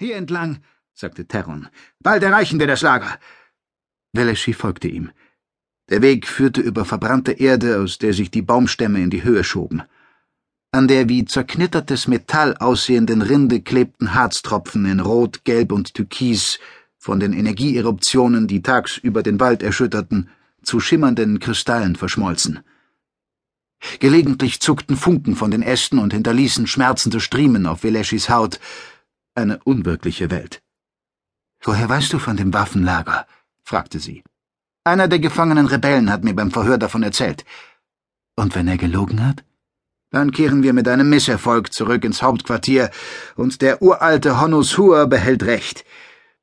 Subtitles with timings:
[0.00, 0.60] Hier entlang,
[0.94, 1.68] sagte Terron.
[2.02, 3.18] Bald erreichen wir das Lager.
[4.14, 5.10] Veleschi folgte ihm.
[5.90, 9.82] Der Weg führte über verbrannte Erde, aus der sich die Baumstämme in die Höhe schoben.
[10.72, 16.58] An der wie zerknittertes Metall aussehenden Rinde klebten Harztropfen in Rot, Gelb und Türkis,
[16.96, 20.30] von den Energieeruptionen, die tagsüber den Wald erschütterten,
[20.62, 22.60] zu schimmernden Kristallen verschmolzen.
[23.98, 28.60] Gelegentlich zuckten Funken von den Ästen und hinterließen schmerzende Striemen auf Veleschis Haut.
[29.40, 30.60] Eine unwirkliche Welt.
[31.62, 33.26] Woher weißt du von dem Waffenlager?
[33.62, 34.22] fragte sie.
[34.84, 37.46] Einer der gefangenen Rebellen hat mir beim Verhör davon erzählt.
[38.36, 39.42] Und wenn er gelogen hat?
[40.10, 42.90] Dann kehren wir mit einem Misserfolg zurück ins Hauptquartier,
[43.34, 45.86] und der uralte Honus Hur behält Recht.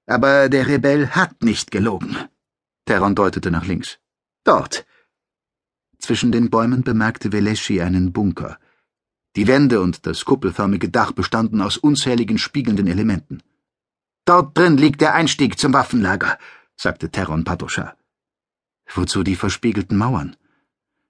[0.07, 2.17] Aber der Rebell hat nicht gelogen.
[2.85, 3.99] Terron deutete nach links.
[4.43, 4.87] Dort.
[5.99, 8.57] Zwischen den Bäumen bemerkte Veleschi einen Bunker.
[9.37, 13.43] Die Wände und das kuppelförmige Dach bestanden aus unzähligen spiegelnden Elementen.
[14.25, 16.39] Dort drin liegt der Einstieg zum Waffenlager,
[16.75, 17.95] sagte Terron Patoscha.
[18.91, 20.35] Wozu die verspiegelten Mauern?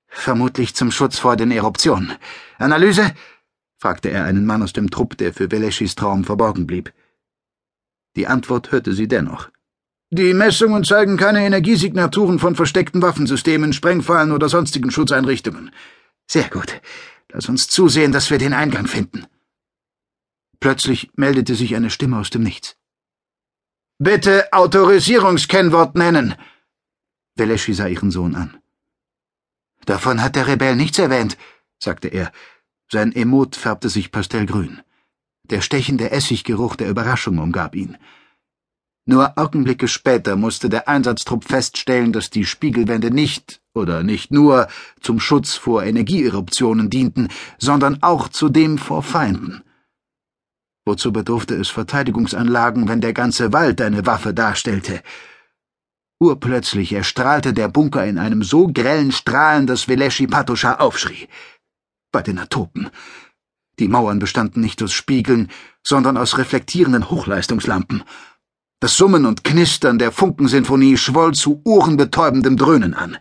[0.10, 2.12] Vermutlich zum Schutz vor den Eruptionen.
[2.58, 3.14] Analyse?
[3.78, 6.92] fragte er einen Mann aus dem Trupp, der für Veleschis Traum verborgen blieb.
[8.18, 9.50] Die Antwort hörte sie dennoch.
[10.10, 15.72] Die Messungen zeigen keine Energiesignaturen von versteckten Waffensystemen, Sprengfallen oder sonstigen Schutzeinrichtungen.
[16.26, 16.82] Sehr gut.
[17.32, 19.28] Lass uns zusehen, dass wir den Eingang finden.
[20.60, 22.78] Plötzlich meldete sich eine Stimme aus dem Nichts.
[24.00, 26.36] Bitte Autorisierungskennwort nennen.
[27.36, 28.58] Veleschi sah ihren Sohn an.
[29.86, 31.38] Davon hat der Rebell nichts erwähnt,
[31.80, 32.32] sagte er.
[32.90, 34.82] Sein Emot färbte sich pastellgrün.
[35.44, 37.98] Der stechende Essiggeruch der Überraschung umgab ihn.
[39.06, 44.68] Nur Augenblicke später musste der Einsatztrupp feststellen, dass die Spiegelwände nicht oder nicht nur
[45.00, 49.64] zum Schutz vor Energieeruptionen dienten, sondern auch zudem vor Feinden.
[50.86, 55.02] Wozu bedurfte es Verteidigungsanlagen, wenn der ganze Wald eine Waffe darstellte?
[56.20, 61.28] Urplötzlich erstrahlte der Bunker in einem so grellen Strahlen, dass Veleschi Patoscha aufschrie.
[62.12, 62.90] Bei den Atopen.
[63.80, 65.52] Die Mauern bestanden nicht aus Spiegeln,
[65.84, 68.04] sondern aus reflektierenden Hochleistungslampen.
[68.80, 73.18] Das Summen und Knistern der Funkensinfonie schwoll zu ohrenbetäubendem Dröhnen an.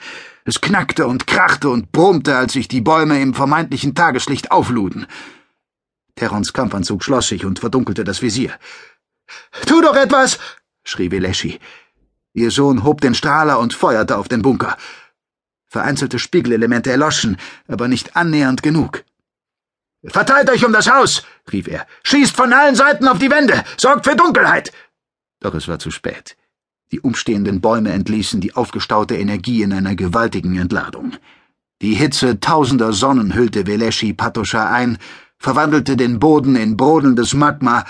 [0.49, 5.09] Es knackte und krachte und brummte, als sich die Bäume im vermeintlichen Tageslicht aufluden.
[6.15, 8.55] Terrons Kampfanzug schloss sich und verdunkelte das Visier.
[9.67, 10.39] Tu doch etwas!
[10.85, 11.59] schrie Veleschi.
[12.33, 14.77] Ihr Sohn hob den Strahler und feuerte auf den Bunker.
[15.67, 19.05] Vereinzelte Spiegelelemente erloschen, aber nicht annähernd genug.
[20.05, 21.89] Verteilt euch um das Haus, rief er.
[22.05, 24.73] Schießt von allen Seiten auf die Wände, sorgt für Dunkelheit.
[25.41, 26.37] Doch es war zu spät.
[26.93, 31.17] Die umstehenden Bäume entließen die aufgestaute Energie in einer gewaltigen Entladung.
[31.83, 34.99] Die Hitze tausender Sonnen hüllte Veleschi Patoscha ein,
[35.39, 37.85] verwandelte den Boden in brodelndes Magma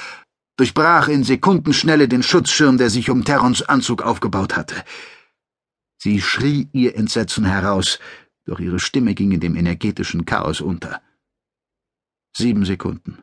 [0.57, 4.83] durchbrach in Sekundenschnelle den Schutzschirm, der sich um Terrons Anzug aufgebaut hatte.
[5.99, 7.99] Sie schrie ihr Entsetzen heraus,
[8.47, 11.03] doch ihre Stimme ging in dem energetischen Chaos unter.
[12.37, 13.19] Sieben Sekunden.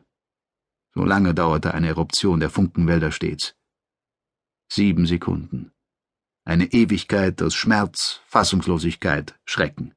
[0.94, 3.54] So lange dauerte eine Eruption der Funkenwälder stets.
[4.74, 5.70] Sieben Sekunden.
[6.44, 9.94] Eine Ewigkeit aus Schmerz, Fassungslosigkeit, Schrecken.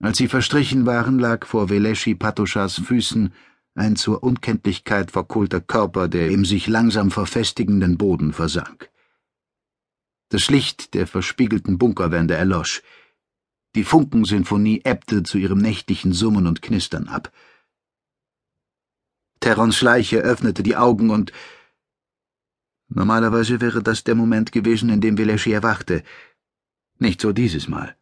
[0.00, 3.32] Als sie verstrichen waren, lag vor Veleschi Patoschas Füßen
[3.76, 8.90] ein zur Unkenntlichkeit verkohlter Körper, der im sich langsam verfestigenden Boden versank.
[10.30, 12.82] Das Licht der verspiegelten Bunkerwände erlosch.
[13.76, 17.32] Die Funkensinfonie ebbte zu ihrem nächtlichen Summen und Knistern ab.
[19.38, 21.32] Terrons Schleiche öffnete die Augen und
[22.94, 26.02] Normalerweise wäre das der Moment gewesen, in dem Veleschi erwachte.
[26.98, 27.96] Nicht so dieses Mal.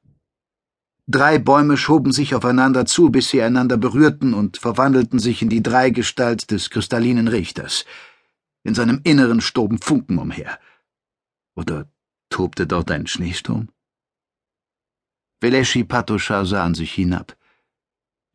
[1.06, 5.62] Drei Bäume schoben sich aufeinander zu, bis sie einander berührten und verwandelten sich in die
[5.62, 7.84] Dreigestalt des kristallinen Richters.
[8.62, 10.58] In seinem Inneren stoben Funken umher.
[11.56, 11.90] Oder
[12.28, 13.70] tobte dort ein Schneesturm?
[15.40, 17.36] Veleschi Patoscha sah an sich hinab.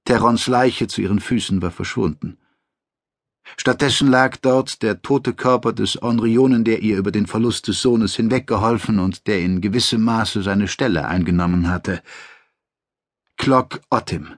[0.05, 2.37] Terrons Leiche zu ihren Füßen war verschwunden.
[3.57, 8.15] Stattdessen lag dort der tote Körper des Onrionen, der ihr über den Verlust des Sohnes
[8.15, 12.01] hinweggeholfen und der in gewissem Maße seine Stelle eingenommen hatte–
[13.37, 14.37] Clock Ottim.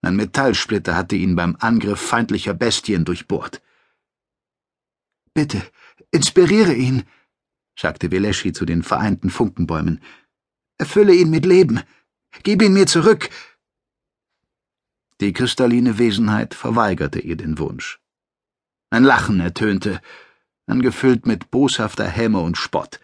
[0.00, 3.60] Ein Metallsplitter hatte ihn beim Angriff feindlicher Bestien durchbohrt.
[5.34, 5.62] Bitte,
[6.10, 7.04] inspiriere ihn,
[7.78, 10.02] sagte Veleschi zu den vereinten Funkenbäumen.
[10.78, 11.80] Erfülle ihn mit Leben.
[12.42, 13.28] Gib ihn mir zurück.
[15.22, 18.00] Die kristalline Wesenheit verweigerte ihr den Wunsch.
[18.90, 20.00] Ein Lachen ertönte,
[20.66, 22.98] angefüllt mit boshafter Häme und Spott.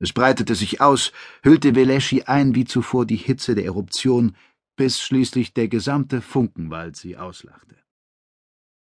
[0.00, 1.12] Es breitete sich aus,
[1.44, 4.34] hüllte Veleschi ein wie zuvor die Hitze der Eruption,
[4.74, 7.76] bis schließlich der gesamte Funkenwald sie auslachte.